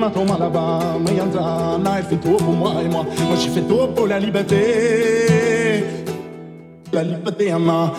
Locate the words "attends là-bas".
0.46-0.98